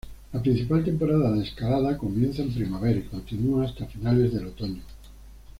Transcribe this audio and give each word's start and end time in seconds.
La 0.33 0.41
principal 0.41 0.83
temporada 0.83 1.31
de 1.35 1.43
escalada 1.43 1.95
comienza 1.95 2.41
en 2.41 2.51
primavera 2.51 2.97
y 2.97 3.03
continúa 3.03 3.65
hasta 3.65 3.85
finales 3.85 4.33
del 4.33 4.47
otoño. 4.47 4.81